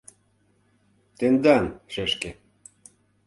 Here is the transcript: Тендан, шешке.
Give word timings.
Тендан, 1.17 1.65
шешке. 1.93 2.29